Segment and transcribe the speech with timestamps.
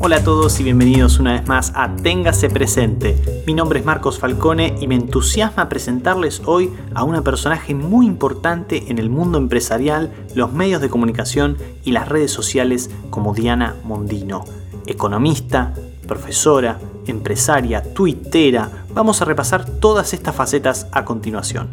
[0.00, 3.42] Hola a todos y bienvenidos una vez más a Téngase Presente.
[3.48, 8.84] Mi nombre es Marcos Falcone y me entusiasma presentarles hoy a una personaje muy importante
[8.88, 14.44] en el mundo empresarial, los medios de comunicación y las redes sociales como Diana Mondino.
[14.86, 15.74] Economista,
[16.06, 21.70] profesora, empresaria, tuitera, vamos a repasar todas estas facetas a continuación.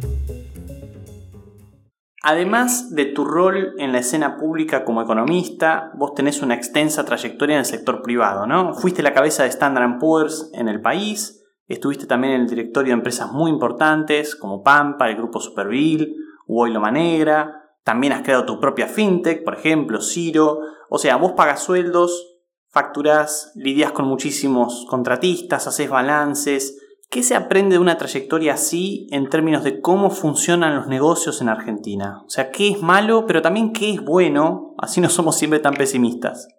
[2.27, 7.53] Además de tu rol en la escena pública como economista, vos tenés una extensa trayectoria
[7.53, 8.73] en el sector privado, ¿no?
[8.73, 12.97] Fuiste la cabeza de Standard Poor's en el país, estuviste también en el directorio de
[12.97, 16.15] empresas muy importantes como Pampa, el grupo Superville,
[16.47, 21.33] Hugo Loma Negra, también has creado tu propia fintech, por ejemplo, Ciro, o sea, vos
[21.33, 28.55] pagas sueldos, facturás, lidias con muchísimos contratistas, haces balances, ¿Qué se aprende de una trayectoria
[28.55, 32.21] así en términos de cómo funcionan los negocios en Argentina?
[32.25, 34.75] O sea, ¿qué es malo, pero también qué es bueno?
[34.77, 36.47] Así no somos siempre tan pesimistas.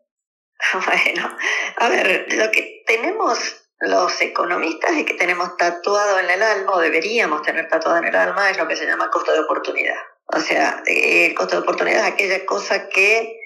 [0.73, 1.37] Bueno,
[1.79, 6.81] a ver, lo que tenemos los economistas y que tenemos tatuado en el alma, o
[6.81, 9.99] deberíamos tener tatuado en el alma, es lo que se llama costo de oportunidad.
[10.27, 13.39] O sea, el costo de oportunidad es aquella cosa que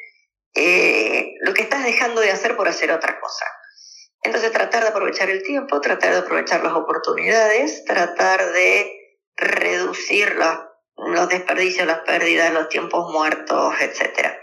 [0.55, 3.45] eh, lo que estás dejando de hacer por hacer otra cosa.
[4.23, 11.29] Entonces tratar de aprovechar el tiempo, tratar de aprovechar las oportunidades, tratar de reducir los,
[11.29, 14.35] desperdicios, las pérdidas, los tiempos muertos, etc.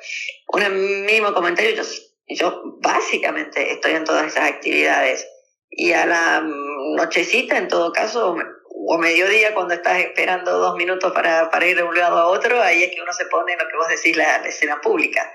[0.48, 1.84] Un mínimo comentario, yo,
[2.28, 5.28] yo básicamente estoy en todas esas actividades
[5.70, 6.44] y a la
[6.96, 8.36] nochecita en todo caso
[8.90, 12.62] o mediodía cuando estás esperando dos minutos para, para, ir de un lado a otro,
[12.62, 15.32] ahí es que uno se pone en lo que vos decís la, la escena pública.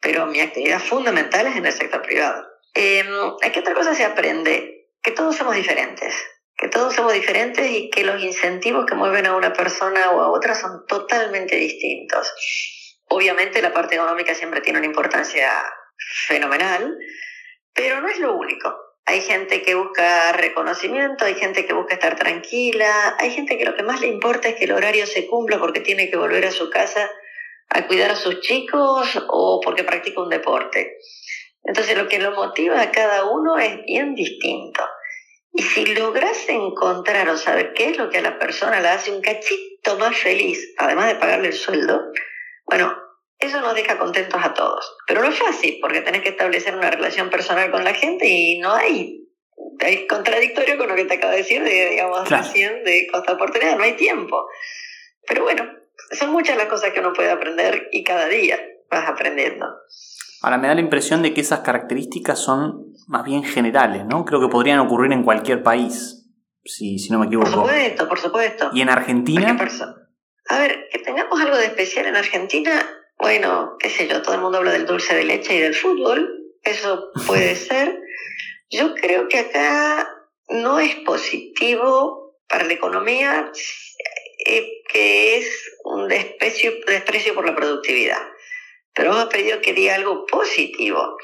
[0.00, 2.53] Pero mi actividad fundamental es en el sector privado.
[2.74, 3.04] Eh,
[3.52, 4.88] ¿Qué otra cosa se aprende?
[5.02, 6.14] Que todos somos diferentes,
[6.56, 10.30] que todos somos diferentes y que los incentivos que mueven a una persona o a
[10.30, 12.32] otra son totalmente distintos.
[13.08, 15.50] Obviamente la parte económica siempre tiene una importancia
[16.26, 16.96] fenomenal,
[17.72, 18.74] pero no es lo único.
[19.06, 23.76] Hay gente que busca reconocimiento, hay gente que busca estar tranquila, hay gente que lo
[23.76, 26.50] que más le importa es que el horario se cumpla porque tiene que volver a
[26.50, 27.10] su casa
[27.68, 30.98] a cuidar a sus chicos o porque practica un deporte.
[31.64, 34.82] Entonces lo que lo motiva a cada uno es bien distinto.
[35.52, 39.12] Y si logras encontrar o saber qué es lo que a la persona la hace
[39.12, 42.02] un cachito más feliz, además de pagarle el sueldo,
[42.66, 42.92] bueno,
[43.38, 44.96] eso nos deja contentos a todos.
[45.06, 48.58] Pero no es fácil, porque tenés que establecer una relación personal con la gente y
[48.58, 49.28] no hay,
[49.80, 53.84] hay contradictorio con lo que te acabo de decir, de, digamos, de costa oportunidad, no
[53.84, 54.46] hay tiempo.
[55.26, 55.70] Pero bueno,
[56.12, 58.60] son muchas las cosas que uno puede aprender y cada día
[58.90, 59.66] vas aprendiendo.
[60.44, 64.26] Ahora me da la impresión de que esas características son más bien generales, ¿no?
[64.26, 66.26] Creo que podrían ocurrir en cualquier país,
[66.66, 67.50] si, si no me equivoco.
[67.50, 68.70] Por supuesto, por supuesto.
[68.74, 69.56] ¿Y en Argentina?
[70.50, 72.72] A ver, que tengamos algo de especial en Argentina,
[73.18, 76.30] bueno, qué sé yo, todo el mundo habla del dulce de leche y del fútbol,
[76.62, 77.98] eso puede ser.
[78.68, 80.06] Yo creo que acá
[80.50, 83.50] no es positivo para la economía
[84.44, 88.20] eh, que es un desprecio, desprecio por la productividad
[88.94, 91.16] pero hemos pedido que diga algo positivo.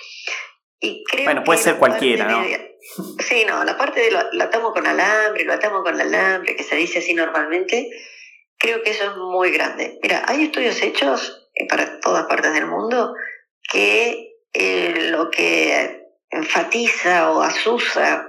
[0.80, 2.42] Y creo bueno, puede ser cualquiera, ¿no?
[3.18, 6.62] sí, no, la parte de lo, lo atamos con alambre, lo atamos con alambre, que
[6.62, 7.90] se dice así normalmente,
[8.58, 9.98] creo que eso es muy grande.
[10.02, 13.14] Mira, hay estudios hechos eh, para todas partes del mundo
[13.70, 18.28] que eh, lo que enfatiza o asusa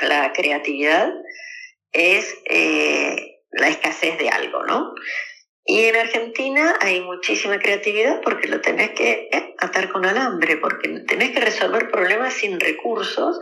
[0.00, 1.10] la creatividad
[1.92, 4.94] es eh, la escasez de algo, ¿no?
[5.68, 11.00] Y en Argentina hay muchísima creatividad porque lo tenés que eh, atar con alambre, porque
[11.08, 13.40] tenés que resolver problemas sin recursos.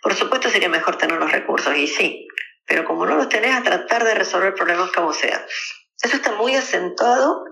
[0.00, 2.28] Por supuesto sería mejor tener los recursos, y sí,
[2.66, 5.44] pero como no los tenés, a tratar de resolver problemas como sea.
[6.00, 7.44] Eso está muy acentuado,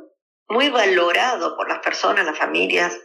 [0.48, 2.96] muy valorado por las personas, las familias,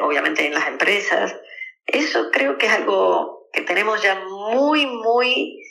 [0.00, 1.36] obviamente en las empresas.
[1.84, 5.62] Eso creo que es algo que tenemos ya muy, muy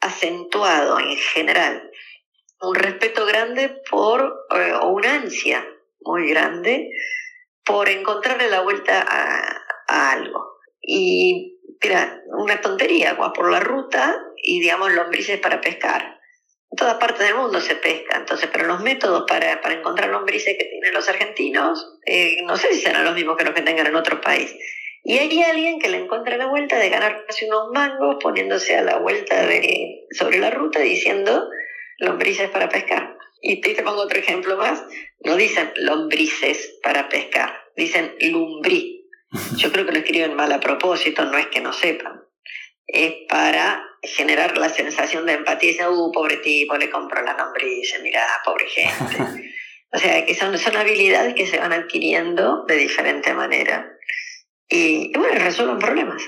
[0.00, 1.88] acentuado en general
[2.60, 5.66] un respeto grande por, eh, o una ansia
[6.00, 6.90] muy grande
[7.64, 10.58] por encontrarle la vuelta a, algo.
[10.80, 16.18] Y, mira, una tontería, vas por la ruta y, digamos, lombrices para pescar.
[16.70, 20.56] En todas partes del mundo se pesca, entonces, pero los métodos para, para encontrar lombrices
[20.58, 23.86] que tienen los argentinos, eh, no sé si serán los mismos que los que tengan
[23.86, 24.54] en otro país.
[25.04, 28.82] Y hay alguien que le encuentra la vuelta de ganar casi unos mangos poniéndose a
[28.82, 31.48] la vuelta de, sobre la ruta diciendo
[31.98, 33.16] lombrices para pescar.
[33.40, 34.82] Y te pongo otro ejemplo más.
[35.20, 39.08] No dicen lombrices para pescar, dicen lumbrí.
[39.56, 42.22] Yo creo que lo escriben mal a propósito, no es que no sepan.
[42.86, 47.36] Es para generar la sensación de empatía y decir, uh, pobre tipo, le compro la
[47.36, 49.50] lombriz, mira, pobre gente.
[49.92, 53.92] o sea, que son, son habilidades que se van adquiriendo de diferente manera.
[54.68, 56.22] y, y bueno, resuelven problemas.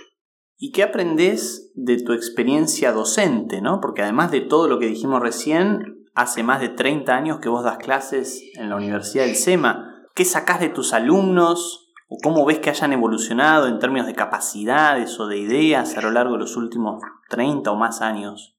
[0.62, 3.80] ¿Y qué aprendes de tu experiencia docente, no?
[3.80, 7.64] Porque además de todo lo que dijimos recién, hace más de 30 años que vos
[7.64, 10.04] das clases en la Universidad del SEMA.
[10.14, 11.90] ¿Qué sacás de tus alumnos?
[12.08, 16.10] ¿O cómo ves que hayan evolucionado en términos de capacidades o de ideas a lo
[16.10, 18.54] largo de los últimos 30 o más años?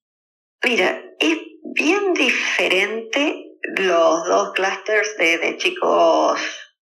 [0.66, 1.38] Mira, es
[1.76, 6.42] bien diferente los dos clústeres de, chicos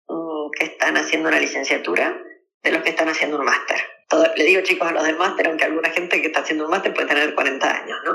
[0.10, 2.22] mm, que están haciendo una licenciatura
[2.66, 3.96] de los que están haciendo un máster
[4.36, 6.94] le digo chicos a los del máster, aunque alguna gente que está haciendo un máster
[6.94, 8.14] puede tener 40 años, ¿no?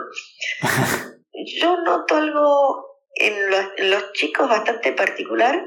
[1.60, 3.50] Yo noto algo en
[3.90, 5.62] los, chicos bastante particular.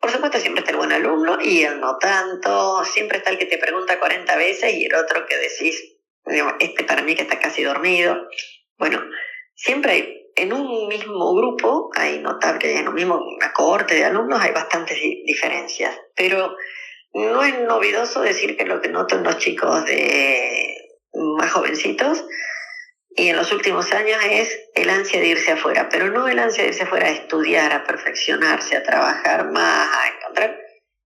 [0.00, 2.84] Por supuesto, siempre está el buen alumno y el no tanto.
[2.84, 5.82] Siempre está el que te pregunta 40 veces y el otro que decís,
[6.60, 8.28] este para mí que está casi dormido.
[8.76, 9.02] Bueno,
[9.54, 14.40] siempre hay, en un mismo grupo, hay notables, en un mismo una cohorte de alumnos
[14.42, 15.98] hay bastantes diferencias.
[16.14, 16.54] Pero
[17.14, 20.76] no es novedoso decir que lo que noto en los chicos de
[21.12, 22.24] más jovencitos
[23.16, 26.64] y en los últimos años es el ansia de irse afuera, pero no el ansia
[26.64, 30.58] de irse afuera a estudiar, a perfeccionarse, a trabajar más, a encontrar,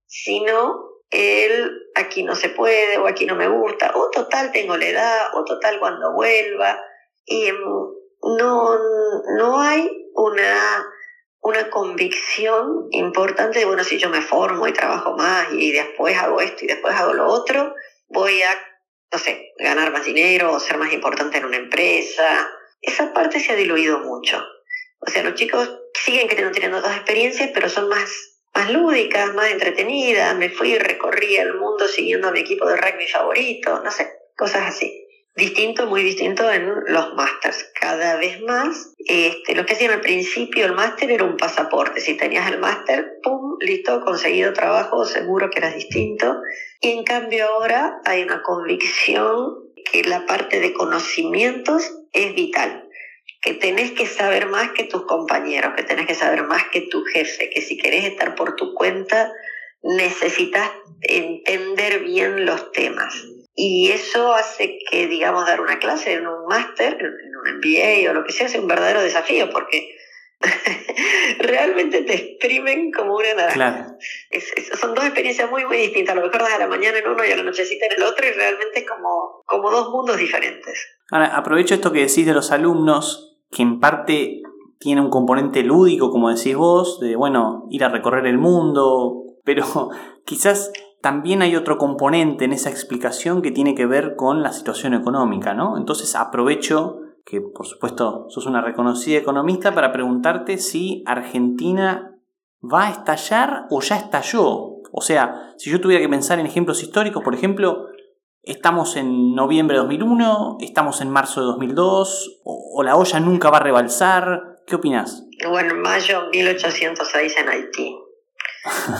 [0.07, 4.87] sino el aquí no se puede o aquí no me gusta, o total tengo la
[4.87, 6.79] edad, o total cuando vuelva,
[7.25, 8.79] y no,
[9.37, 10.83] no hay una
[11.49, 16.39] una convicción importante de, bueno, si yo me formo y trabajo más y después hago
[16.41, 17.73] esto y después hago lo otro,
[18.07, 18.57] voy a,
[19.11, 22.49] no sé, ganar más dinero o ser más importante en una empresa.
[22.81, 24.43] Esa parte se ha diluido mucho.
[24.99, 28.09] O sea, los chicos siguen queriendo tener otras experiencias, pero son más,
[28.53, 30.35] más lúdicas, más entretenidas.
[30.35, 34.09] Me fui y recorrí el mundo siguiendo a mi equipo de rugby favorito, no sé,
[34.35, 35.08] cosas así
[35.39, 37.71] distinto, muy distinto en los másters.
[37.79, 42.01] Cada vez más, este, lo que hacían al principio, el máster era un pasaporte.
[42.01, 43.57] Si tenías el máster, ¡pum!
[43.59, 46.41] Listo, conseguido trabajo, seguro que eras distinto.
[46.81, 49.55] Y en cambio ahora hay una convicción
[49.91, 52.87] que la parte de conocimientos es vital.
[53.41, 57.03] Que tenés que saber más que tus compañeros, que tenés que saber más que tu
[57.05, 59.31] jefe, que si querés estar por tu cuenta,
[59.81, 60.69] necesitas
[61.01, 63.13] entender bien los temas.
[63.61, 68.13] Y eso hace que, digamos, dar una clase en un máster, en un MBA o
[68.13, 69.97] lo que sea, sea un verdadero desafío, porque
[71.39, 73.97] realmente te exprimen como una naranja.
[74.79, 76.13] son dos experiencias muy, muy distintas.
[76.13, 78.03] A lo mejor das a la mañana en uno y a la nochecita en el
[78.03, 80.97] otro, y realmente es como, como dos mundos diferentes.
[81.11, 84.41] Ahora, aprovecho esto que decís de los alumnos, que en parte
[84.79, 89.65] tiene un componente lúdico, como decís vos, de, bueno, ir a recorrer el mundo, pero
[90.25, 90.71] quizás
[91.01, 95.53] también hay otro componente en esa explicación que tiene que ver con la situación económica,
[95.53, 95.77] ¿no?
[95.77, 102.15] Entonces aprovecho que por supuesto sos una reconocida economista para preguntarte si Argentina
[102.61, 104.79] va a estallar o ya estalló.
[104.91, 107.87] O sea, si yo tuviera que pensar en ejemplos históricos, por ejemplo,
[108.43, 113.57] estamos en noviembre de 2001, estamos en marzo de 2002, o, la olla nunca va
[113.57, 114.57] a rebalsar.
[114.65, 115.25] ¿Qué opinas?
[115.47, 117.97] Bueno, en mayo de 1806 en Haití.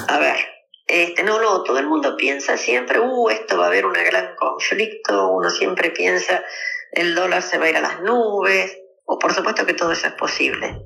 [0.08, 0.36] A ver,
[0.90, 4.36] este, no, no, todo el mundo piensa siempre, uh, esto va a haber un gran
[4.36, 6.44] conflicto, uno siempre piensa,
[6.92, 8.76] el dólar se va a ir a las nubes,
[9.06, 10.82] o por supuesto que todo eso es posible.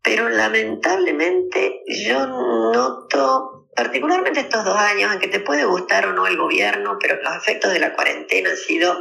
[0.00, 6.28] Pero lamentablemente yo noto, particularmente estos dos años, en que te puede gustar o no
[6.28, 8.96] el gobierno, pero los efectos de la cuarentena han sido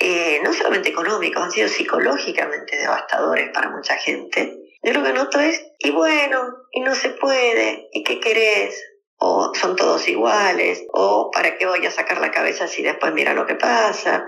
[0.00, 4.56] eh, no solamente económicos, han sido psicológicamente devastadores para mucha gente.
[4.82, 8.74] Yo lo que noto es, y bueno, y no se puede, y qué querés,
[9.20, 13.34] o son todos iguales, o para qué voy a sacar la cabeza si después mira
[13.34, 14.24] lo que pasa.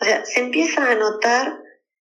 [0.00, 1.58] O sea, se empieza a notar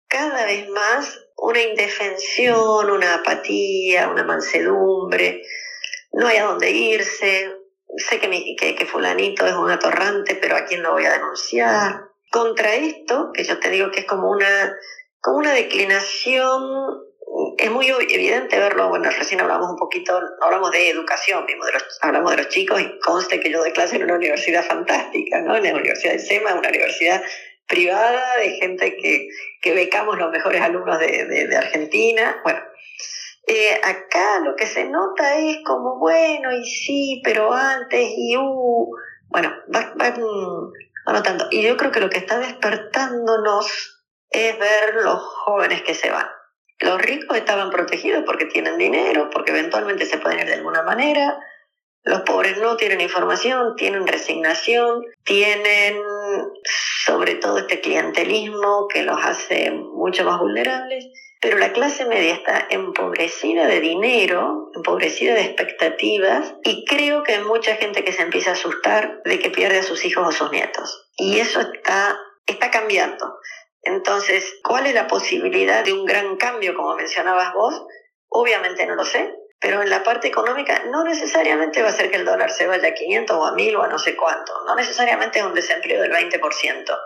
[0.09, 5.43] cada vez más una indefensión, una apatía, una mansedumbre,
[6.12, 7.57] no hay a dónde irse,
[7.97, 12.02] sé que, que fulanito es un atorrante, pero ¿a quién lo voy a denunciar?
[12.31, 14.73] Contra esto, que yo te digo que es como una,
[15.21, 16.62] como una declinación
[17.62, 21.62] es muy evidente verlo, bueno, recién hablamos un poquito, hablamos de educación, mismo
[22.00, 25.57] hablamos de los chicos y conste que yo doy clase en una universidad fantástica, ¿no?
[25.57, 27.23] En la Universidad de SEMA, una universidad
[27.69, 29.28] privada de gente que,
[29.61, 32.40] que becamos los mejores alumnos de, de, Argentina.
[32.42, 32.59] Bueno,
[33.47, 38.90] eh, acá lo que se nota es como, bueno, y sí, pero antes, y uh,
[39.28, 41.47] bueno, va, va, va notando.
[41.52, 46.26] Y yo creo que lo que está despertándonos es ver los jóvenes que se van
[46.82, 51.38] los ricos estaban protegidos porque tienen dinero, porque eventualmente se pueden ir de alguna manera.
[52.04, 56.02] Los pobres no tienen información, tienen resignación, tienen
[57.04, 61.06] sobre todo este clientelismo que los hace mucho más vulnerables.
[61.40, 67.44] pero la clase media está empobrecida de dinero, empobrecida de expectativas y creo que hay
[67.44, 70.52] mucha gente que se empieza a asustar de que pierde a sus hijos o sus
[70.52, 71.10] nietos.
[71.16, 73.38] Y eso está, está cambiando.
[73.82, 77.86] Entonces, ¿cuál es la posibilidad de un gran cambio, como mencionabas vos?
[78.28, 82.16] Obviamente no lo sé, pero en la parte económica no necesariamente va a ser que
[82.16, 84.74] el dólar se vaya a 500 o a 1000 o a no sé cuánto, no
[84.74, 86.98] necesariamente es un desempleo del 20%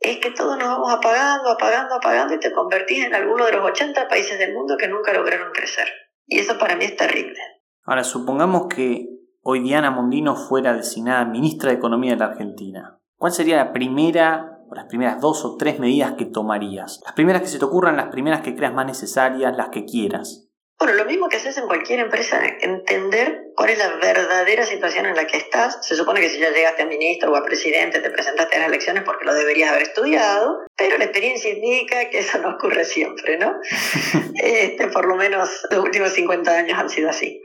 [0.00, 3.64] es que todos nos vamos apagando, apagando, apagando y te convertís en alguno de los
[3.64, 5.88] 80 países del mundo que nunca lograron crecer.
[6.26, 7.38] Y eso para mí es terrible.
[7.84, 9.06] Ahora, supongamos que
[9.42, 12.98] hoy Diana Mondino fuera designada ministra de Economía de la Argentina.
[13.16, 17.00] ¿Cuál sería la primera o las primeras dos o tres medidas que tomarías?
[17.04, 20.50] Las primeras que se te ocurran, las primeras que creas más necesarias, las que quieras.
[20.80, 25.14] Bueno, lo mismo que haces en cualquier empresa, entender cuál es la verdadera situación en
[25.14, 25.78] la que estás.
[25.82, 28.68] Se supone que si ya llegaste a ministro o a presidente, te presentaste a las
[28.68, 33.36] elecciones porque lo deberías haber estudiado, pero la experiencia indica que eso no ocurre siempre,
[33.36, 33.60] ¿no?
[34.36, 37.42] este, por lo menos los últimos 50 años han sido así.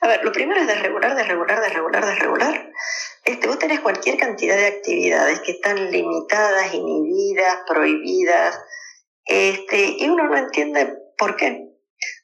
[0.00, 2.72] A ver, lo primero es desregular, desregular, desregular, desregular.
[3.28, 8.58] Este, vos tenés cualquier cantidad de actividades que están limitadas, inhibidas, prohibidas,
[9.26, 11.68] este, y uno no entiende por qué.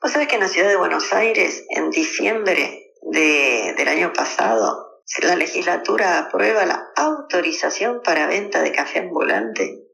[0.01, 5.37] Vos sabés que en la ciudad de Buenos Aires, en diciembre del año pasado, la
[5.37, 9.85] legislatura aprueba la autorización para venta de café ambulante.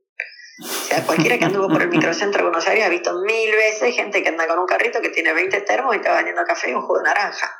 [0.63, 3.97] O sea, cualquiera que anduvo por el microcentro de Buenos Aires ha visto mil veces
[3.97, 6.75] gente que anda con un carrito que tiene 20 termos y está vendiendo café y
[6.75, 7.53] un jugo de naranja.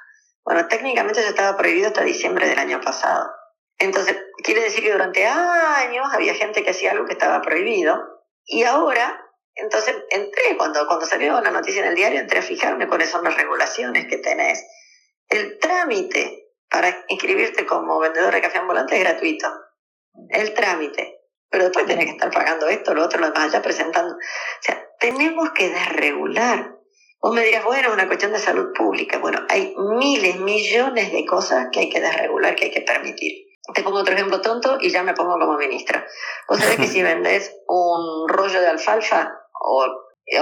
[0.45, 3.40] Bueno, técnicamente eso estaba prohibido hasta diciembre del año pasado.
[3.81, 7.99] Entonces, quiere decir que durante años había gente que hacía algo que estaba prohibido
[8.45, 12.89] y ahora entonces entré, cuando, cuando salió la noticia en el diario, entré a fijarme
[12.89, 14.65] cuáles son las regulaciones que tenés.
[15.29, 19.49] El trámite para inscribirte como vendedor de café ambulante es gratuito.
[20.29, 21.19] El trámite.
[21.51, 24.15] Pero después tenés que estar pagando esto, lo otro, lo demás, ya presentando.
[24.15, 26.77] O sea, tenemos que desregular.
[27.21, 29.19] Vos me dirás, bueno, es una cuestión de salud pública.
[29.19, 33.50] Bueno, hay miles, millones de cosas que hay que desregular, que hay que permitir.
[33.75, 36.07] Te pongo otro ejemplo tonto y ya me pongo como ministra.
[36.49, 39.87] Vos sabés que si vendés un rollo de alfalfa, o,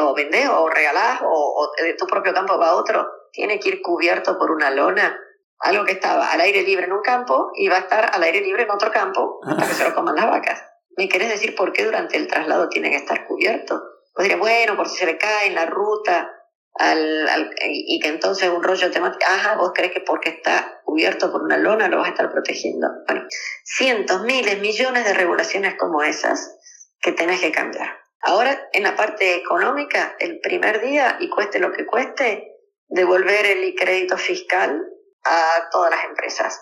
[0.01, 3.83] o vendés o regalás o, de tu propio campo va a otro, tiene que ir
[3.83, 5.19] cubierto por una lona.
[5.61, 8.41] Algo que estaba al aire libre en un campo y va a estar al aire
[8.41, 10.63] libre en otro campo hasta que se lo coman las vacas.
[10.97, 13.83] ¿Me querés decir por qué durante el traslado tiene que estar cubierto?
[14.15, 16.38] Vos dirás, bueno, por si se le cae en la ruta
[16.79, 19.25] al, y que entonces un rollo te mate.
[19.27, 22.89] Ajá, vos crees que porque está cubierto por una lona lo vas a estar protegiendo.
[23.07, 23.27] Bueno,
[23.65, 26.57] cientos, miles, millones de regulaciones como esas
[27.01, 27.99] que tenés que cambiar.
[28.23, 32.57] Ahora, en la parte económica, el primer día, y cueste lo que cueste,
[32.89, 34.83] devolver el crédito fiscal
[35.25, 36.61] a todas las empresas,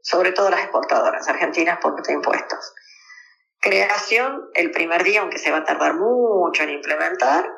[0.00, 2.74] sobre todo las exportadoras argentinas por de impuestos.
[3.60, 7.50] Creación, el primer día, aunque se va a tardar mucho en implementar,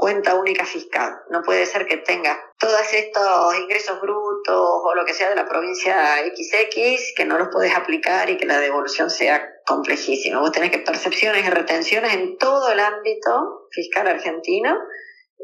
[0.00, 1.20] cuenta única fiscal.
[1.28, 5.44] No puede ser que tenga todos estos ingresos brutos o lo que sea de la
[5.44, 10.40] provincia XX que no los puedes aplicar y que la devolución sea complejísima.
[10.40, 14.74] Vos tenés que percepciones y retenciones en todo el ámbito fiscal argentino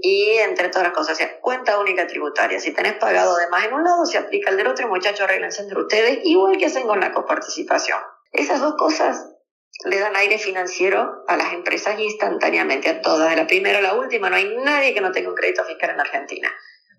[0.01, 2.59] y entre todas las cosas, o sea, cuenta única tributaria.
[2.59, 5.21] Si tenés pagado de más en un lado, se aplica el del otro y muchachos
[5.21, 8.01] arreglense entre ustedes, igual que hacen con la coparticipación.
[8.33, 9.36] Esas dos cosas
[9.85, 13.95] le dan aire financiero a las empresas instantáneamente, a todas, de la primera a la
[13.95, 14.31] última.
[14.31, 16.53] No hay nadie que no tenga un crédito fiscal en Argentina.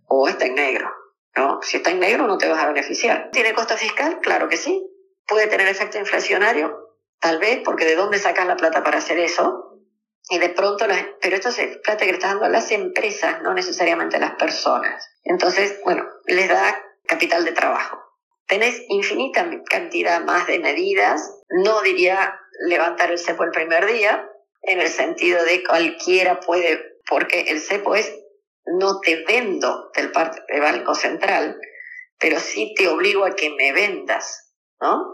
[0.07, 0.91] O está en negro.
[1.35, 1.59] ¿no?
[1.61, 3.29] Si está en negro no te vas a beneficiar.
[3.31, 4.19] ¿Tiene costo fiscal?
[4.21, 4.83] Claro que sí.
[5.27, 6.95] ¿Puede tener efecto inflacionario?
[7.19, 9.81] Tal vez, porque ¿de dónde sacas la plata para hacer eso?
[10.29, 10.85] Y de pronto,
[11.21, 14.33] pero esto es plata que le estás dando a las empresas, no necesariamente a las
[14.33, 15.09] personas.
[15.23, 17.97] Entonces, bueno, les da capital de trabajo.
[18.45, 21.33] Tenés infinita cantidad más de medidas.
[21.49, 24.29] No diría levantar el cepo el primer día,
[24.61, 28.13] en el sentido de cualquiera puede, porque el cepo es
[28.65, 31.59] no te vendo del parte de Banco Central,
[32.19, 35.13] pero sí te obligo a que me vendas, ¿no?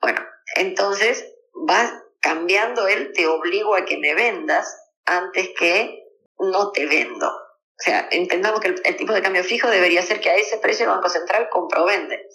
[0.00, 0.20] Bueno,
[0.56, 6.04] entonces vas cambiando el te obligo a que me vendas antes que
[6.38, 7.28] no te vendo.
[7.28, 10.84] O sea, entendamos que el, tipo de cambio fijo debería ser que a ese precio
[10.84, 12.26] el Banco Central comprovende.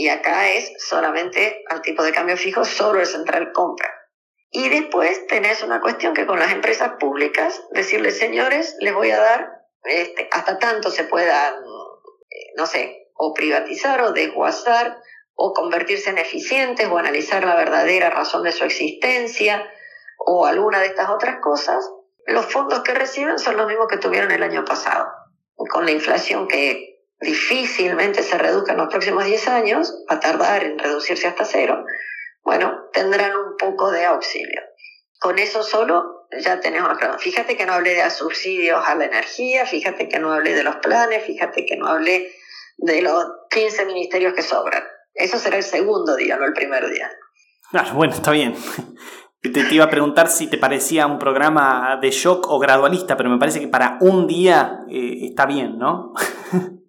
[0.00, 3.94] Y acá es solamente al tipo de cambio fijo, solo el central compra.
[4.50, 9.18] Y después tenés una cuestión que con las empresas públicas, decirles, señores, les voy a
[9.18, 15.02] dar este, hasta tanto se puedan, eh, no sé, o privatizar o desguazar
[15.34, 19.70] o convertirse en eficientes o analizar la verdadera razón de su existencia
[20.16, 21.86] o alguna de estas otras cosas,
[22.24, 25.08] los fondos que reciben son los mismos que tuvieron el año pasado.
[25.56, 26.90] Con la inflación que
[27.20, 31.84] difícilmente se reduzca en los próximos 10 años, va a tardar en reducirse hasta cero,
[32.42, 34.60] bueno, tendrán un poco de auxilio.
[35.18, 39.66] Con eso solo ya tenés una Fíjate que no hablé de subsidios a la energía,
[39.66, 42.32] fíjate que no hablé de los planes, fíjate que no hablé
[42.78, 44.82] de los 15 ministerios que sobran.
[45.12, 47.10] Eso será el segundo día, no el primer día.
[47.70, 48.54] Claro, bueno, está bien.
[49.42, 53.38] Te, iba a preguntar si te parecía un programa de shock o gradualista, pero me
[53.38, 56.14] parece que para un día eh, está bien, ¿no?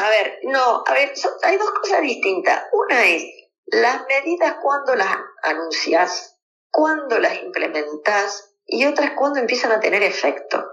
[0.00, 2.64] a ver, no, a ver, hay dos cosas distintas.
[2.72, 3.24] Una es
[3.66, 6.38] las medidas cuando las anuncias,
[6.70, 10.64] cuando las implementas y otras cuando empiezan a tener efecto.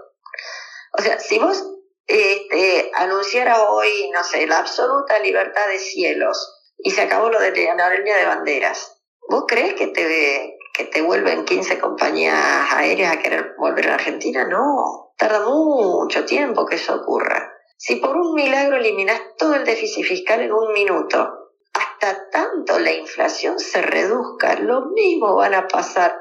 [0.98, 1.62] O sea, si vos
[2.06, 7.50] este, anunciaras hoy, no sé, la absoluta libertad de cielos y se acabó lo de
[7.50, 13.18] la línea de banderas, ¿vos crees que te que te vuelven 15 compañías aéreas a
[13.18, 17.57] querer volver a Argentina, no, tarda mucho tiempo que eso ocurra.
[17.80, 22.92] Si por un milagro eliminas todo el déficit fiscal en un minuto, hasta tanto la
[22.92, 26.18] inflación se reduzca, lo mismo van a pasar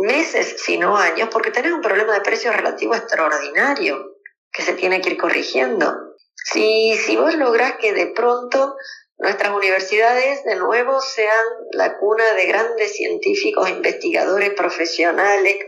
[0.00, 4.16] meses, si no años, porque tenés un problema de precios relativo extraordinario
[4.50, 5.94] que se tiene que ir corrigiendo.
[6.34, 8.74] Si, si vos lográs que de pronto
[9.18, 15.58] nuestras universidades de nuevo sean la cuna de grandes científicos, investigadores, profesionales,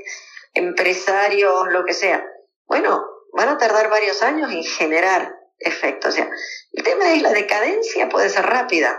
[0.55, 2.27] empresarios, lo que sea.
[2.67, 6.11] Bueno, van a tardar varios años en generar efectos.
[6.11, 6.31] O sea,
[6.73, 8.99] el tema es la decadencia puede ser rápida,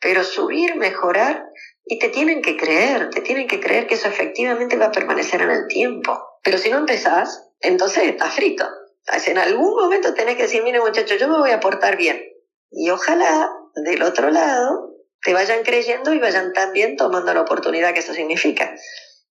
[0.00, 1.46] pero subir, mejorar,
[1.84, 5.40] y te tienen que creer, te tienen que creer que eso efectivamente va a permanecer
[5.42, 6.18] en el tiempo.
[6.42, 8.68] Pero si no empezás, entonces estás frito.
[9.26, 12.20] En algún momento tenés que decir, mire muchachos, yo me voy a portar bien.
[12.72, 18.00] Y ojalá del otro lado te vayan creyendo y vayan también tomando la oportunidad que
[18.00, 18.74] eso significa.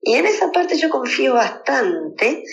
[0.01, 2.43] Y en esa parte yo confío bastante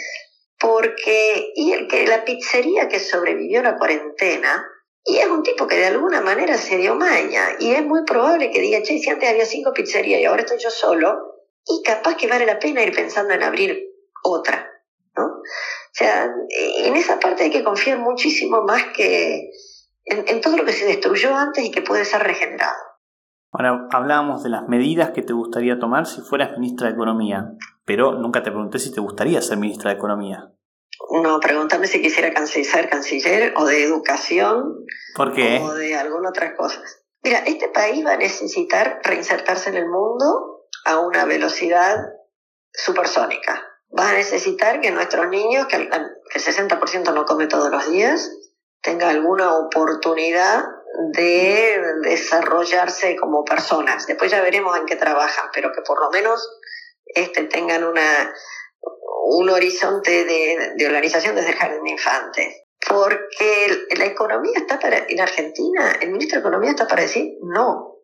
[0.62, 4.64] porque y el que la pizzería que sobrevivió la cuarentena
[5.04, 8.52] y es un tipo que de alguna manera se dio maña y es muy probable
[8.52, 11.32] que diga, che, si antes había cinco pizzerías y ahora estoy yo solo
[11.66, 13.88] y capaz que vale la pena ir pensando en abrir
[14.22, 14.70] otra,
[15.16, 15.24] ¿no?
[15.24, 19.50] O sea, en esa parte hay que confiar muchísimo más que,
[20.04, 22.78] en, todo lo que se destruyó antes y que puede ser regenerado.
[23.50, 27.52] Ahora hablábamos de las medidas que te gustaría tomar si fueras ministra de Economía,
[27.84, 30.52] pero nunca te pregunté si te gustaría ser ministra de Economía.
[31.10, 34.86] No, pregúntame si quisiera ser canciller o de educación.
[35.14, 35.60] ¿Por qué?
[35.62, 36.82] O de alguna otra cosa.
[37.22, 41.96] Mira, este país va a necesitar reinsertarse en el mundo a una velocidad
[42.72, 43.62] supersónica.
[43.96, 48.30] Va a necesitar que nuestros niños, que el 60% no come todos los días,
[48.80, 50.64] tenga alguna oportunidad
[51.12, 54.06] de desarrollarse como personas.
[54.06, 56.58] Después ya veremos en qué trabajan, pero que por lo menos
[57.06, 58.34] este, tengan una,
[59.36, 62.62] un horizonte de, de organización desde el jardín de infantes.
[62.88, 67.98] Porque la economía está para, en Argentina, el ministro de Economía está para decir no.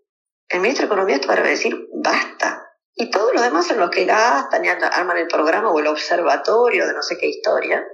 [0.48, 2.64] El ministro de Economía está para decir basta.
[2.94, 6.86] Y todos los demás son los que gastan y arman el programa o el observatorio
[6.86, 7.84] de no sé qué historia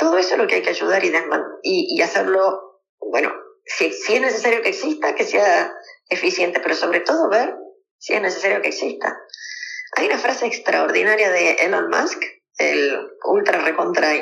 [0.00, 1.10] todo eso es lo que hay que ayudar y,
[1.62, 3.34] y, hacerlo, bueno,
[3.66, 5.74] si, si es necesario que exista, que sea
[6.08, 7.54] eficiente, pero sobre todo ver
[7.98, 9.20] si es necesario que exista.
[9.96, 12.22] Hay una frase extraordinaria de Elon Musk,
[12.60, 14.12] el ultra recontra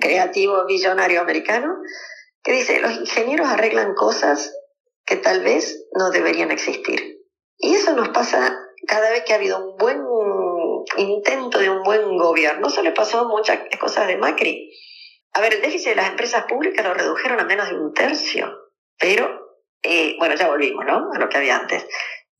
[0.00, 1.78] creativo billonario americano,
[2.42, 4.54] que dice, los ingenieros arreglan cosas
[5.04, 7.18] que tal vez no deberían existir.
[7.58, 10.04] Y eso nos pasa cada vez que ha habido un buen
[10.98, 12.68] intento de un buen gobierno.
[12.68, 14.70] Eso le pasó a muchas cosas de Macri.
[15.32, 18.52] A ver, el déficit de las empresas públicas lo redujeron a menos de un tercio,
[18.98, 21.10] pero, eh, bueno, ya volvimos, ¿no?
[21.12, 21.86] A lo que había antes.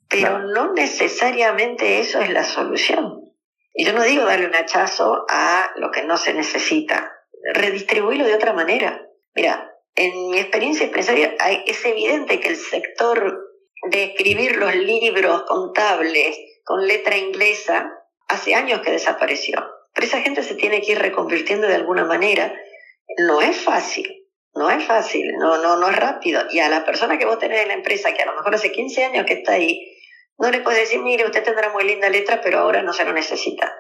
[0.09, 3.26] Pero no necesariamente eso es la solución.
[3.79, 7.13] Y yo no digo darle un hachazo a lo que no se necesita,
[7.53, 9.07] redistribuirlo de otra manera.
[9.35, 11.37] Mira, en mi experiencia empresaria
[11.67, 13.39] es evidente que el sector
[13.91, 17.93] de escribir los libros contables con letra inglesa
[18.29, 19.63] hace años que desapareció.
[19.93, 22.55] Pero esa gente se tiene que ir reconvirtiendo de alguna manera.
[23.19, 26.45] No es fácil, no es fácil, no, no, no es rápido.
[26.51, 28.73] Y a la persona que vos tenés en la empresa, que a lo mejor hace
[28.73, 29.96] 15 años que está ahí,
[30.39, 33.13] no le puedes decir, mire, usted tendrá muy linda letra, pero ahora no se lo
[33.13, 33.75] necesita.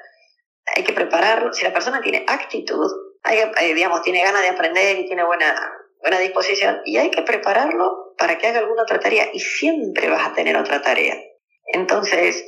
[0.75, 1.53] Hay que prepararlo.
[1.53, 2.90] Si la persona tiene actitud,
[3.23, 5.55] hay, eh, digamos, tiene ganas de aprender y tiene buena,
[6.01, 10.27] buena disposición, y hay que prepararlo para que haga alguna otra tarea, y siempre vas
[10.27, 11.16] a tener otra tarea.
[11.66, 12.45] Entonces,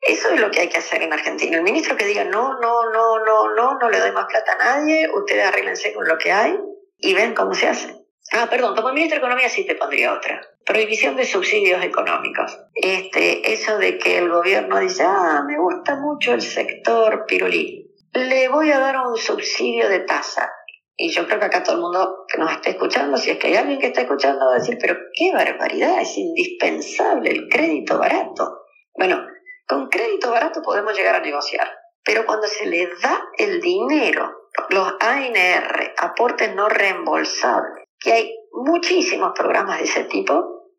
[0.00, 1.56] eso es lo que hay que hacer en Argentina.
[1.56, 4.64] El ministro que diga no, no, no, no, no, no le doy más plata a
[4.64, 6.58] nadie, ustedes arréglense con lo que hay
[6.98, 7.94] y ven cómo se hace.
[8.32, 10.40] Ah, perdón, como ministro de Economía sí te pondría otra.
[10.64, 12.58] Prohibición de subsidios económicos.
[12.74, 17.90] Este, eso de que el gobierno dice, ah, me gusta mucho el sector pirulí.
[18.12, 20.52] Le voy a dar un subsidio de tasa.
[20.96, 23.48] Y yo creo que acá todo el mundo que nos esté escuchando, si es que
[23.48, 27.98] hay alguien que está escuchando, va a decir, pero qué barbaridad, es indispensable el crédito
[27.98, 28.66] barato.
[28.94, 29.26] Bueno,
[29.66, 31.68] con crédito barato podemos llegar a negociar.
[32.04, 39.32] Pero cuando se le da el dinero, los ANR, aportes no reembolsables, que hay muchísimos
[39.34, 40.70] programas de ese tipo,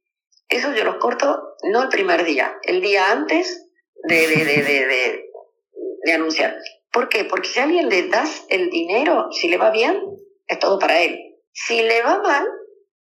[0.50, 3.68] eso yo los corto no el primer día, el día antes
[4.04, 5.24] de, de, de,
[6.04, 6.56] de, anunciar.
[6.92, 7.26] ¿Por qué?
[7.26, 10.00] Porque si a alguien le das el dinero, si le va bien,
[10.48, 11.18] es todo para él.
[11.52, 12.46] Si le va mal,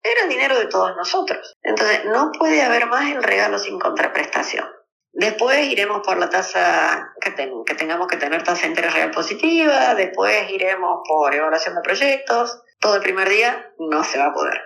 [0.01, 1.55] era dinero de todos nosotros.
[1.61, 4.67] Entonces, no puede haber más el regalo sin contraprestación.
[5.11, 9.93] Después iremos por la tasa que, que tengamos que tener tasa de interés real positiva,
[9.93, 12.63] después iremos por evaluación de proyectos.
[12.83, 14.59] Todo el primer día no se va a poder.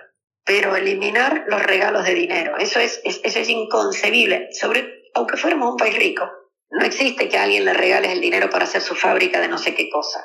[0.44, 5.76] Pero eliminar los regalos de dinero, eso es, eso es inconcebible, sobre, aunque fuéramos un
[5.76, 6.28] país rico.
[6.68, 9.76] No existe que alguien le regales el dinero para hacer su fábrica de no sé
[9.76, 10.20] qué cosa.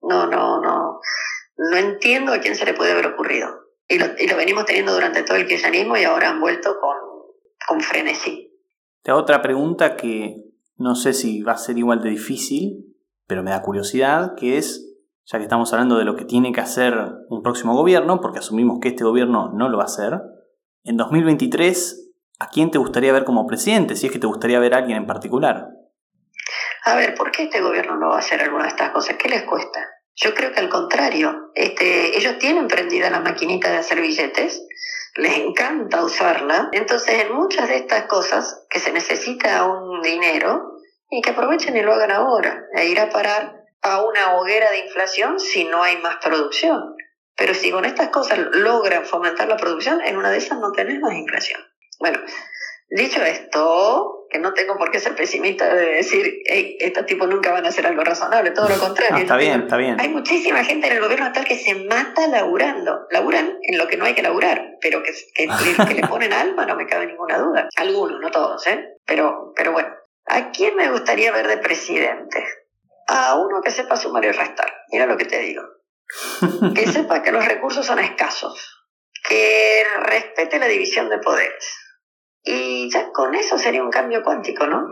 [0.00, 1.00] No, no, no.
[1.56, 3.48] No entiendo a quién se le puede haber ocurrido.
[3.88, 6.96] Y lo, y lo venimos teniendo durante todo el kirchnerismo y ahora han vuelto con,
[7.66, 8.52] con frenesí.
[9.12, 10.36] Otra pregunta que
[10.76, 12.94] no sé si va a ser igual de difícil,
[13.26, 14.93] pero me da curiosidad, que es,
[15.26, 16.94] ya que estamos hablando de lo que tiene que hacer
[17.28, 20.20] un próximo gobierno, porque asumimos que este gobierno no lo va a hacer,
[20.84, 23.96] en 2023, ¿a quién te gustaría ver como presidente?
[23.96, 25.68] Si es que te gustaría ver a alguien en particular.
[26.84, 29.16] A ver, ¿por qué este gobierno no va a hacer alguna de estas cosas?
[29.16, 29.80] ¿Qué les cuesta?
[30.16, 34.66] Yo creo que al contrario, este, ellos tienen prendida la maquinita de hacer billetes,
[35.16, 41.22] les encanta usarla, entonces en muchas de estas cosas que se necesita un dinero y
[41.22, 43.53] que aprovechen y lo hagan ahora, e ir a parar
[43.84, 46.96] a una hoguera de inflación si no hay más producción.
[47.36, 51.00] Pero si con estas cosas logran fomentar la producción, en una de esas no tenés
[51.00, 51.60] más inflación.
[52.00, 52.18] Bueno,
[52.88, 57.52] dicho esto, que no tengo por qué ser pesimista de decir, hey, estos tipos nunca
[57.52, 59.18] van a hacer algo razonable, todo lo contrario.
[59.18, 60.00] está bien, está bien.
[60.00, 63.06] Hay muchísima gente en el gobierno tal que se mata laburando.
[63.10, 65.46] Laburan en lo que no hay que laburar, pero que, que,
[65.86, 67.68] que le ponen alma, no me cabe ninguna duda.
[67.76, 68.96] Algunos, no todos, ¿eh?
[69.04, 69.88] Pero, pero bueno.
[70.26, 72.42] ¿A quién me gustaría ver de presidente?
[73.06, 74.72] A uno que sepa sumar y restar.
[74.90, 75.62] Mira lo que te digo.
[76.74, 78.86] Que sepa que los recursos son escasos.
[79.28, 81.84] Que respete la división de poderes
[82.44, 84.86] y ya con eso sería un cambio cuántico, ¿no?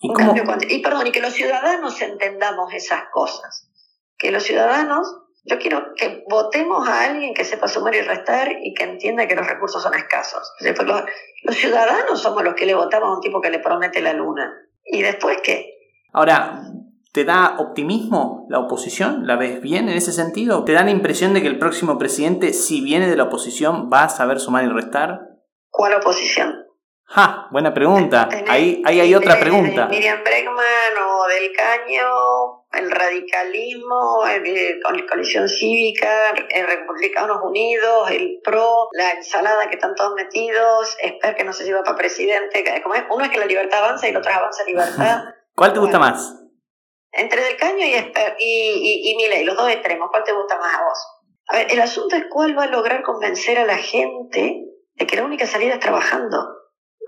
[0.00, 0.26] ¿Y un cómo?
[0.26, 0.74] cambio cuántico.
[0.74, 3.70] Y perdón, y que los ciudadanos entendamos esas cosas.
[4.16, 5.06] Que los ciudadanos,
[5.44, 9.36] yo quiero que votemos a alguien que sepa sumar y restar y que entienda que
[9.36, 10.54] los recursos son escasos.
[10.60, 11.02] Después los,
[11.42, 14.50] los ciudadanos somos los que le votamos a un tipo que le promete la luna.
[14.82, 15.74] ¿Y después qué?
[16.14, 16.62] Ahora,
[17.14, 19.24] ¿te da optimismo la oposición?
[19.24, 20.64] ¿La ves bien en ese sentido?
[20.64, 24.02] ¿Te da la impresión de que el próximo presidente, si viene de la oposición, va
[24.02, 25.20] a saber sumar y restar?
[25.70, 26.66] ¿Cuál oposición?
[27.04, 27.46] ¡Ja!
[27.52, 28.28] Buena pregunta.
[28.48, 29.86] Ahí, ahí hay otra pregunta.
[29.86, 30.56] Miriam Bregman
[31.06, 39.12] o Del Caño, el radicalismo, el, la coalición cívica, el Republicanos Unidos, el PRO, la
[39.12, 42.64] ensalada que están todos metidos, Esper que no sé si va para presidente.
[43.08, 45.24] Uno es que la libertad avanza y el otro es avanza libertad.
[45.54, 46.43] ¿Cuál te gusta más?
[47.16, 48.02] Entre Del Caño y, y,
[48.38, 50.98] y, y Milei, los dos extremos, ¿cuál te gusta más a vos?
[51.48, 55.16] A ver, el asunto es cuál va a lograr convencer a la gente de que
[55.16, 56.38] la única salida es trabajando.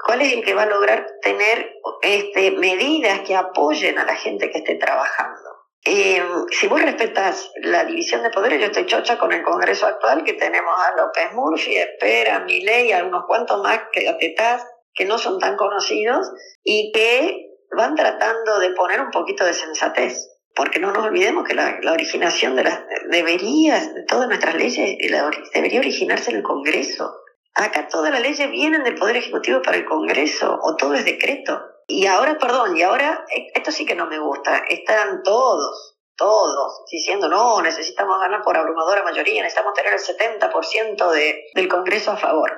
[0.04, 4.50] ¿Cuál es el que va a lograr tener este, medidas que apoyen a la gente
[4.50, 5.56] que esté trabajando?
[5.84, 10.24] Eh, si vos respetas la división de poderes, yo estoy chocha con el Congreso actual,
[10.24, 15.16] que tenemos a López Murphy, Espera, Milei, a unos cuantos más que atetás, que no
[15.16, 16.30] son tan conocidos
[16.64, 20.30] y que van tratando de poner un poquito de sensatez.
[20.54, 24.96] Porque no nos olvidemos que la, la originación de las debería, de todas nuestras leyes,
[25.10, 27.14] la, debería originarse en el Congreso.
[27.54, 31.62] Acá todas las leyes vienen del Poder Ejecutivo para el Congreso, o todo es decreto.
[31.86, 33.24] Y ahora, perdón, y ahora,
[33.54, 39.02] esto sí que no me gusta, están todos, todos, diciendo, no, necesitamos ganar por abrumadora
[39.02, 42.52] mayoría, necesitamos tener el 70% de, del Congreso a favor.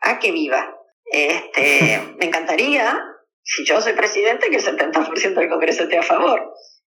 [0.00, 0.76] A que viva.
[1.04, 3.09] Este, me encantaría,
[3.50, 6.54] si yo soy presidente, que el 70% del Congreso esté a favor.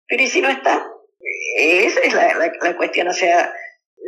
[0.07, 0.87] Pero ¿y si no está?
[1.57, 3.55] Esa es la, la, cuestión, o sea,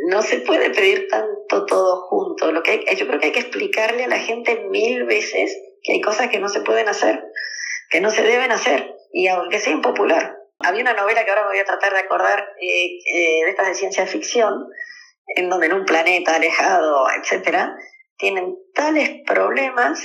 [0.09, 2.51] no se puede pedir tanto todo junto.
[2.51, 5.93] Lo que hay, yo creo que hay que explicarle a la gente mil veces que
[5.93, 7.23] hay cosas que no se pueden hacer,
[7.89, 10.37] que no se deben hacer, y aunque sea impopular.
[10.59, 13.67] Había una novela que ahora me voy a tratar de acordar eh, eh, de estas
[13.69, 14.67] de ciencia ficción,
[15.35, 17.75] en donde en un planeta alejado, etcétera,
[18.17, 19.99] tienen tales problemas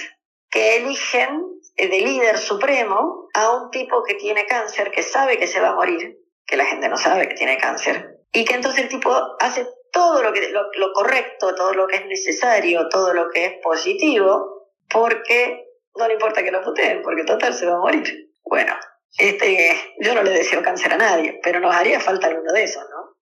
[0.50, 5.60] que eligen de líder supremo a un tipo que tiene cáncer, que sabe que se
[5.60, 8.88] va a morir, que la gente no sabe que tiene cáncer, y que entonces el
[8.88, 13.28] tipo hace todo lo, que, lo, lo, correcto, todo lo que es necesario, todo lo
[13.28, 15.64] que es positivo, porque
[15.96, 18.30] no le importa que lo puteen, porque total se va a morir.
[18.44, 18.72] Bueno,
[19.18, 22.82] este, yo no le deseo cáncer a nadie, pero nos haría falta alguno de esos,
[22.90, 23.16] ¿no?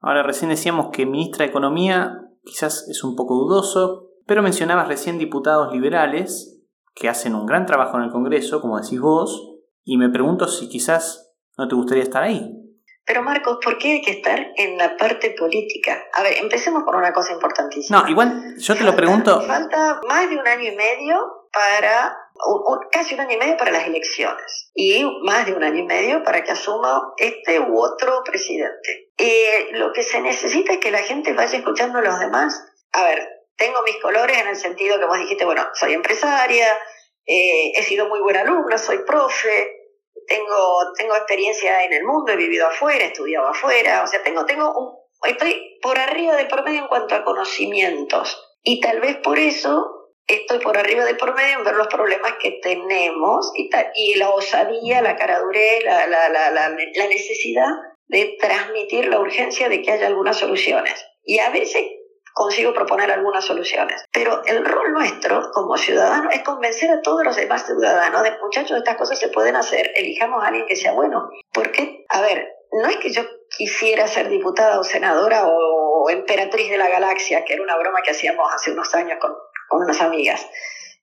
[0.00, 2.12] Ahora, recién decíamos que ministra de Economía
[2.44, 6.53] quizás es un poco dudoso, pero mencionabas recién diputados liberales
[6.94, 9.50] que hacen un gran trabajo en el Congreso, como decís vos,
[9.84, 11.24] y me pregunto si quizás
[11.56, 12.50] ¿No te gustaría estar ahí?
[13.06, 16.02] Pero Marcos, ¿por qué hay que estar en la parte política?
[16.14, 18.00] A ver, empecemos por una cosa importantísima.
[18.00, 19.42] No, igual yo te lo pregunto.
[19.42, 22.16] Falta más de un año y medio para,
[22.90, 26.24] casi un año y medio para las elecciones y más de un año y medio
[26.24, 29.10] para que asuma este u otro presidente.
[29.18, 32.64] Eh, lo que se necesita es que la gente vaya escuchando a los demás.
[32.92, 36.68] A ver, tengo mis colores en el sentido que vos dijiste, bueno, soy empresaria,
[37.26, 39.70] eh, he sido muy buena alumna, soy profe,
[40.26, 44.44] tengo, tengo experiencia en el mundo, he vivido afuera, he estudiado afuera, o sea, tengo,
[44.46, 48.36] tengo un, estoy por arriba del promedio en cuanto a conocimientes.
[48.62, 52.58] Y tal vez por eso estoy por arriba del promedio en ver los problemas que
[52.62, 57.68] tenemos y, y la osadía, la caradurez, la, la, la, la, necesidad
[58.06, 61.04] de transmitir la urgencia de que haya algunas soluciones.
[61.22, 61.82] Y a veces
[62.34, 64.04] consigo proponer algunas soluciones.
[64.12, 68.76] Pero el rol nuestro como ciudadano es convencer a todos los demás ciudadanos de muchachos,
[68.76, 71.30] estas cosas se pueden hacer, elijamos a alguien que sea bueno.
[71.52, 73.22] Porque, a ver, no es que yo
[73.56, 78.10] quisiera ser diputada o senadora o emperatriz de la galaxia, que era una broma que
[78.10, 79.32] hacíamos hace unos años con,
[79.68, 80.46] con unas amigas.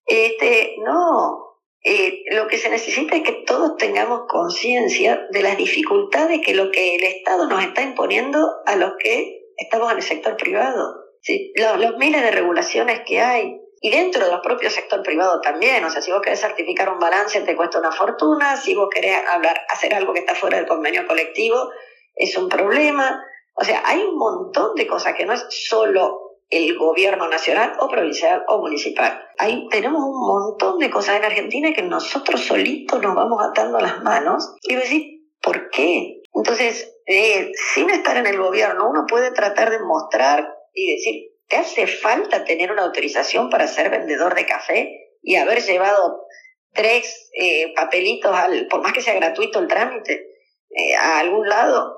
[0.05, 1.51] Este, no,
[1.83, 6.71] eh, lo que se necesita es que todos tengamos conciencia de las dificultades que lo
[6.71, 11.00] que el Estado nos está imponiendo a los que estamos en el sector privado.
[11.21, 11.53] ¿Sí?
[11.55, 13.61] Los, miles de regulaciones que hay.
[13.83, 17.41] Y dentro del propio sector privado también, o sea, si vos querés certificar un balance
[17.41, 21.07] te cuesta una fortuna, si vos querés hablar, hacer algo que está fuera del convenio
[21.07, 21.69] colectivo
[22.15, 23.23] es un problema.
[23.55, 27.87] O sea, hay un montón de cosas que no es solo el gobierno nacional o
[27.87, 29.19] provincial o municipal.
[29.37, 34.03] Ahí tenemos un montón de cosas en Argentina que nosotros solitos nos vamos atando las
[34.03, 35.03] manos y decir,
[35.41, 36.21] ¿por qué?
[36.33, 41.57] Entonces, eh, sin estar en el gobierno, uno puede tratar de mostrar y decir, ¿te
[41.57, 44.89] hace falta tener una autorización para ser vendedor de café
[45.21, 46.25] y haber llevado
[46.73, 50.27] tres eh, papelitos, al, por más que sea gratuito el trámite,
[50.69, 51.97] eh, a algún lado?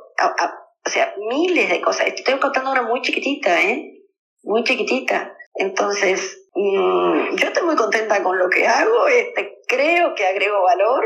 [0.85, 2.07] o sea, miles de cosas.
[2.07, 4.03] Estoy contando una muy chiquitita, ¿eh?
[4.43, 5.35] Muy chiquitita.
[5.55, 9.07] Entonces, mm, yo estoy muy contenta con lo que hago.
[9.07, 11.05] Este, creo que agrego valor.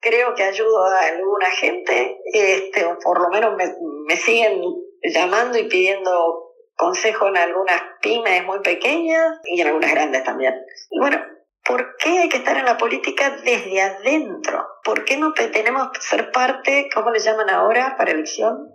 [0.00, 2.18] Creo que ayudo a alguna gente.
[2.32, 3.72] Este, o por lo menos me,
[4.06, 4.60] me siguen
[5.02, 6.43] llamando y pidiendo
[6.76, 10.54] consejo en algunas pymes muy pequeñas y en algunas grandes también.
[10.90, 11.20] Y bueno,
[11.64, 14.66] ¿por qué hay que estar en la política desde adentro?
[14.82, 18.70] ¿Por qué no tenemos ser parte, ¿cómo le llaman ahora para elección?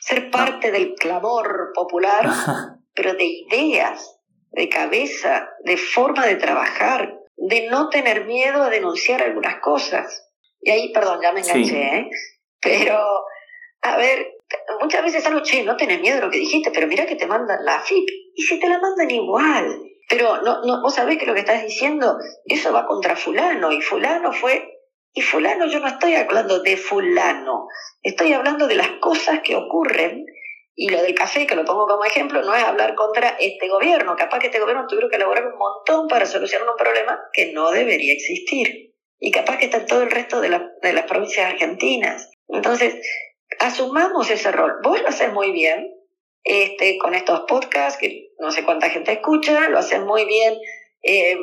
[0.00, 2.26] Ser parte del clamor popular,
[2.94, 4.18] pero de ideas,
[4.50, 10.30] de cabeza, de forma de trabajar, de no tener miedo a denunciar algunas cosas.
[10.60, 12.10] Y ahí, perdón, ya me enganché, ¿eh?
[12.60, 12.98] Pero,
[13.82, 14.35] a ver,
[14.80, 17.26] muchas veces algo, che, no tenés miedo de lo que dijiste, pero mira que te
[17.26, 18.08] mandan la FIP.
[18.34, 19.82] Y si te la mandan igual.
[20.08, 23.80] Pero no, no, vos sabés que lo que estás diciendo, eso va contra fulano, y
[23.80, 24.72] fulano fue...
[25.12, 27.68] Y fulano, yo no estoy hablando de fulano,
[28.02, 30.26] estoy hablando de las cosas que ocurren
[30.78, 34.14] y lo del café, que lo pongo como ejemplo, no es hablar contra este gobierno.
[34.14, 37.70] Capaz que este gobierno tuviera que elaborar un montón para solucionar un problema que no
[37.70, 38.92] debería existir.
[39.18, 42.30] Y capaz que está en todo el resto de, la, de las provincias argentinas.
[42.48, 42.94] Entonces,
[43.60, 44.78] asumamos ese rol.
[44.82, 45.92] Vos lo haces muy bien
[46.44, 50.54] este, con estos podcasts, que no sé cuánta gente escucha, lo haces muy bien
[51.02, 51.36] eh,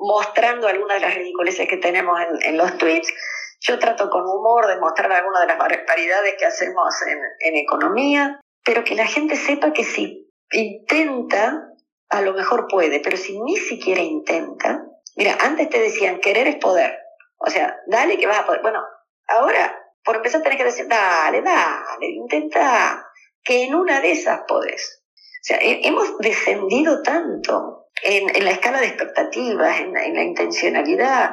[0.00, 3.12] mostrando algunas de las ridiculeces que tenemos en, en, los tweets.
[3.60, 8.40] Yo trato con humor de mostrar algunas de las barbaridades que hacemos en, en economía,
[8.64, 11.68] pero que la gente sepa que si intenta,
[12.08, 14.84] a lo mejor puede, pero si ni siquiera intenta,
[15.16, 16.98] mira, antes te decían querer es poder,
[17.38, 18.62] o sea, dale que vas a poder.
[18.62, 18.82] Bueno,
[19.28, 23.06] ahora por empezar tenés que decir, dale, dale, intenta,
[23.42, 25.02] que en una de esas podés.
[25.42, 31.30] O sea, hemos descendido tanto en, en la escala de expectativas, en, en, la intencionalidad,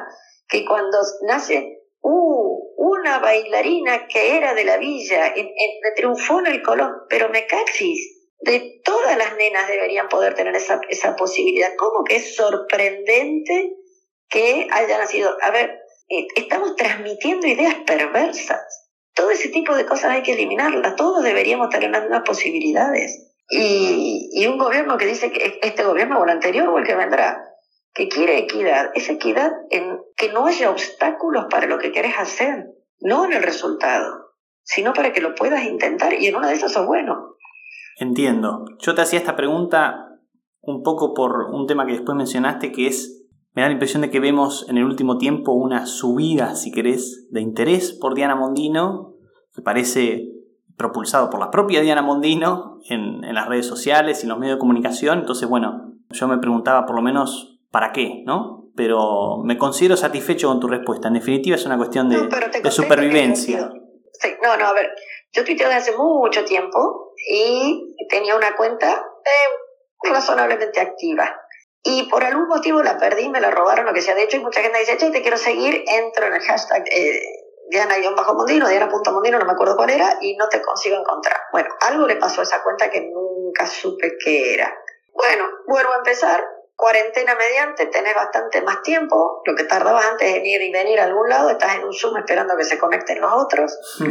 [0.48, 5.48] que cuando nace uh, una bailarina que era de la villa, en,
[5.94, 10.80] triunfó en el Colón, pero me cachis, de todas las nenas deberían poder tener esa,
[10.88, 11.70] esa posibilidad.
[11.76, 13.76] ¿Cómo que es sorprendente
[14.28, 15.36] que haya nacido?
[15.42, 15.79] A ver,
[16.34, 18.60] estamos transmitiendo ideas perversas.
[19.14, 20.96] Todo ese tipo de cosas hay que eliminarlas.
[20.96, 23.32] Todos deberíamos tener las mismas posibilidades.
[23.48, 26.94] Y, y un gobierno que dice que este gobierno o el anterior o el que
[26.94, 27.42] vendrá,
[27.92, 32.66] que quiere equidad, es equidad en que no haya obstáculos para lo que querés hacer,
[33.00, 36.72] no en el resultado, sino para que lo puedas intentar y en una de esas
[36.72, 37.36] sos bueno.
[37.98, 38.64] Entiendo.
[38.78, 40.06] Yo te hacía esta pregunta
[40.62, 43.19] un poco por un tema que después mencionaste, que es
[43.52, 47.28] me da la impresión de que vemos en el último tiempo una subida, si querés,
[47.30, 49.14] de interés por Diana Mondino,
[49.54, 50.28] que parece
[50.76, 54.56] propulsado por la propia Diana Mondino en, en las redes sociales y en los medios
[54.56, 55.18] de comunicación.
[55.18, 58.68] Entonces, bueno, yo me preguntaba por lo menos para qué, ¿no?
[58.76, 61.08] Pero me considero satisfecho con tu respuesta.
[61.08, 62.28] En definitiva es una cuestión de,
[62.62, 63.70] de supervivencia.
[64.12, 64.90] Sí, no, no, a ver,
[65.32, 71.24] yo tuiteo desde hace mucho tiempo y tenía una cuenta eh, razonablemente activa.
[71.82, 74.14] Y por algún motivo la perdí, me la robaron, lo que sea.
[74.14, 76.84] De hecho, hay mucha gente que dice, che, te quiero seguir, entro en el hashtag
[76.90, 77.22] eh,
[77.70, 81.40] Diana-Mondino, Diana.mondino, no me acuerdo cuál era, y no te consigo encontrar.
[81.52, 84.76] Bueno, algo le pasó a esa cuenta que nunca supe qué era.
[85.14, 86.44] Bueno, vuelvo a empezar,
[86.76, 91.04] cuarentena mediante, tenés bastante más tiempo, lo que tardabas antes en ir y venir a
[91.04, 93.78] algún lado, estás en un Zoom esperando que se conecten los otros.
[94.00, 94.08] Mm.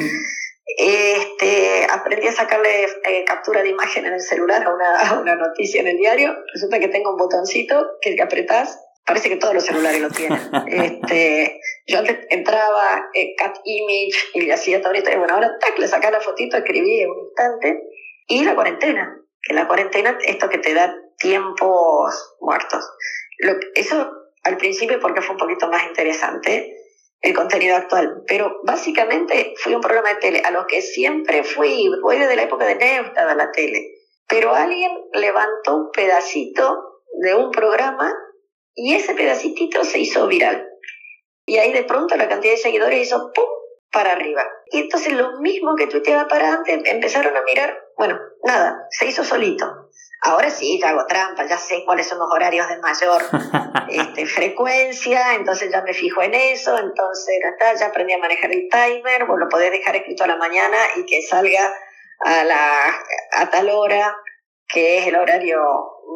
[0.77, 5.35] Este, aprendí a sacarle eh, captura de imagen en el celular a una, a una,
[5.35, 6.35] noticia en el diario.
[6.53, 10.39] Resulta que tengo un botoncito que el apretás, parece que todos los celulares lo tienen.
[10.67, 15.57] este, yo antes entraba, eh, cat image, y le hacía todo esto, y bueno, ahora
[15.59, 17.81] tac, le sacaba la fotito, escribí en un instante,
[18.27, 22.87] y la cuarentena, que la cuarentena, esto que te da tiempos muertos.
[23.39, 24.11] Lo, eso
[24.43, 26.78] al principio porque fue un poquito más interesante,
[27.21, 28.23] el contenido actual.
[28.27, 32.43] Pero básicamente fui un programa de tele a lo que siempre fui, voy desde la
[32.43, 33.95] época de Neustad a la tele.
[34.27, 38.13] Pero alguien levantó un pedacito de un programa
[38.75, 40.67] y ese pedacito se hizo viral.
[41.45, 43.45] Y ahí de pronto la cantidad de seguidores hizo ¡pum!
[43.91, 44.43] para arriba.
[44.71, 49.23] Y entonces lo mismo que tuiteaba para antes, empezaron a mirar, bueno, nada, se hizo
[49.23, 49.65] solito.
[50.21, 53.21] Ahora sí, ya hago trampa, ya sé cuáles son los horarios de mayor
[53.89, 57.35] este, frecuencia, entonces ya me fijo en eso, entonces
[57.79, 61.05] ya aprendí a manejar el timer, vos lo podés dejar escrito a la mañana y
[61.05, 61.73] que salga
[62.19, 62.89] a, la,
[63.31, 64.13] a tal hora,
[64.67, 65.57] que es el horario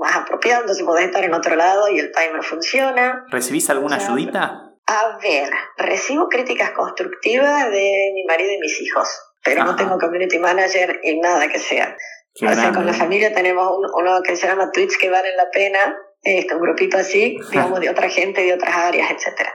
[0.01, 3.25] más apropiado, entonces podés estar en otro lado y el timer funciona.
[3.29, 4.73] ¿Recibís alguna ayudita?
[4.85, 9.07] A ver, recibo críticas constructivas de mi marido y mis hijos,
[9.41, 11.95] pero no tengo community manager y nada que sea
[12.35, 15.95] o sea, con la familia tenemos uno que se llama Twitch que vale la pena,
[16.21, 19.47] este, un grupito así, digamos, de otra gente, de otras áreas, etc.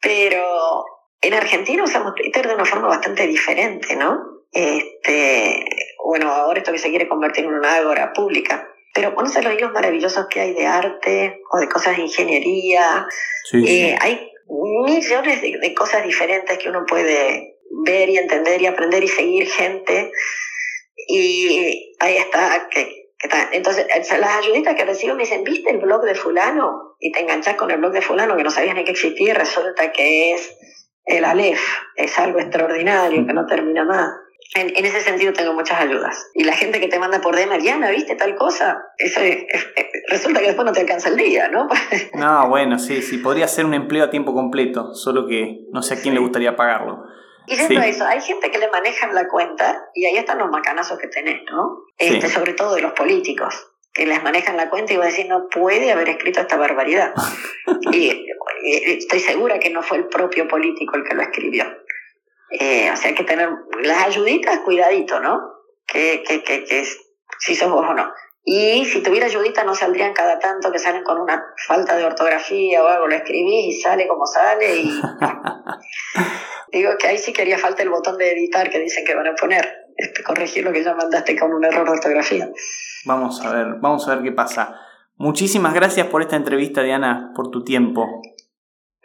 [0.00, 0.84] Pero
[1.20, 4.20] en Argentina usamos Twitter de una forma bastante diferente, ¿no?
[4.52, 5.64] Este,
[6.04, 8.68] bueno, ahora esto que se quiere convertir en una ágora pública.
[8.94, 13.04] Pero conoces los hilos maravillosos que hay de arte o de cosas de ingeniería.
[13.52, 19.02] Eh, hay millones de, de cosas diferentes que uno puede ver y entender y aprender
[19.02, 20.12] y seguir gente
[21.08, 23.10] y ahí está, que,
[23.52, 23.86] Entonces,
[24.18, 26.96] las ayuditas que recibo me dicen, ¿viste el blog de fulano?
[27.00, 29.34] Y te enganchas con el blog de fulano que no sabías ni que existía y
[29.34, 30.56] resulta que es
[31.04, 31.60] el Aleph,
[31.96, 34.10] es algo extraordinario que no termina más.
[34.56, 36.30] En, ese sentido tengo muchas ayudas.
[36.34, 38.84] Y la gente que te manda por DM, Diana, ¿viste tal cosa?
[38.98, 39.20] Eso
[40.08, 41.66] resulta que después no te alcanza el día, ¿no?
[42.14, 45.94] no, bueno, sí, sí, podría ser un empleo a tiempo completo, solo que no sé
[45.94, 47.02] a quién le gustaría pagarlo.
[47.46, 50.50] Y dentro de eso, hay gente que le manejan la cuenta y ahí están los
[50.50, 51.84] macanazos que tenés, ¿no?
[51.98, 55.48] Este, Sobre todo de los políticos, que les manejan la cuenta y vos decís, no
[55.48, 57.12] puede haber escrito esta barbaridad.
[57.92, 58.26] y,
[58.64, 61.64] estoy segura que no fue el propio político el que lo escribió.
[62.50, 63.50] Eh, o sea, hay que tener
[63.82, 65.40] las ayuditas, cuidadito, ¿no?
[65.86, 66.84] Que, que, que, que
[67.40, 68.10] si sos vos o no.
[68.46, 72.82] Y si tuviera ayudita no saldrían cada tanto que salen con una falta de ortografía
[72.82, 75.00] o algo, lo escribís y sale como sale y
[76.72, 79.34] digo que ahí sí quería falta el botón de editar que dicen que van a
[79.34, 82.48] poner, este, corregir lo que ya mandaste con un error de ortografía.
[83.04, 84.80] Vamos a ver, vamos a ver qué pasa.
[85.16, 88.06] Muchísimas gracias por esta entrevista, Diana, por tu tiempo.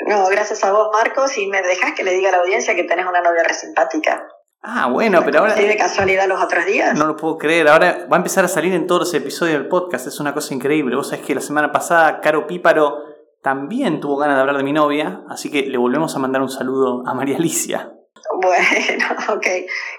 [0.07, 2.83] No, gracias a vos, Marcos, y me dejas que le diga a la audiencia que
[2.83, 4.27] tenés una novia re simpática.
[4.61, 5.55] Ah, bueno, pero ahora.
[5.55, 6.97] ¿Sí de casualidad los otros días?
[6.97, 7.67] No lo puedo creer.
[7.67, 10.07] Ahora va a empezar a salir en todos los episodios del podcast.
[10.07, 10.95] Es una cosa increíble.
[10.95, 13.08] Vos sabés que la semana pasada, Caro Píparo
[13.41, 15.21] también tuvo ganas de hablar de mi novia.
[15.29, 17.93] Así que le volvemos a mandar un saludo a María Alicia.
[18.41, 19.47] Bueno, ok.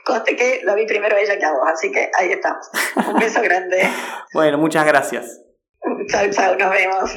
[0.04, 1.68] Conste que lo vi primero ella que a vos.
[1.72, 2.68] Así que ahí estamos.
[2.96, 3.88] Un beso grande.
[4.34, 5.40] bueno, muchas gracias.
[6.08, 6.56] Chao, chao.
[6.56, 7.10] Nos vemos.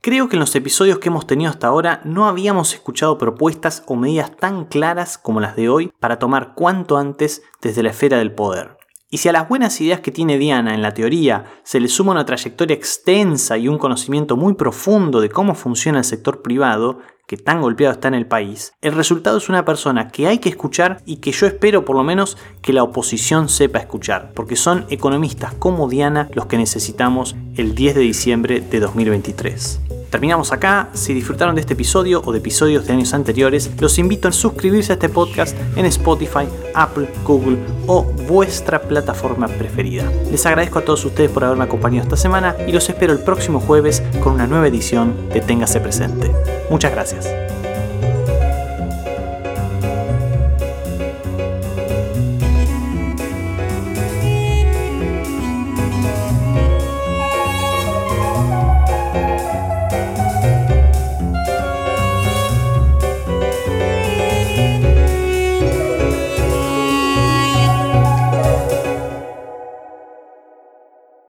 [0.00, 3.96] Creo que en los episodios que hemos tenido hasta ahora no habíamos escuchado propuestas o
[3.96, 8.32] medidas tan claras como las de hoy para tomar cuanto antes desde la esfera del
[8.32, 8.75] poder.
[9.08, 12.12] Y si a las buenas ideas que tiene Diana en la teoría se le suma
[12.12, 17.36] una trayectoria extensa y un conocimiento muy profundo de cómo funciona el sector privado, que
[17.36, 21.02] tan golpeado está en el país, el resultado es una persona que hay que escuchar
[21.04, 25.54] y que yo espero por lo menos que la oposición sepa escuchar, porque son economistas
[25.54, 29.80] como Diana los que necesitamos el 10 de diciembre de 2023.
[30.10, 30.88] Terminamos acá.
[30.92, 34.92] Si disfrutaron de este episodio o de episodios de años anteriores, los invito a suscribirse
[34.92, 40.10] a este podcast en Spotify, Apple, Google o vuestra plataforma preferida.
[40.30, 43.60] Les agradezco a todos ustedes por haberme acompañado esta semana y los espero el próximo
[43.60, 46.32] jueves con una nueva edición de Téngase Presente.
[46.70, 47.65] Muchas Gracias.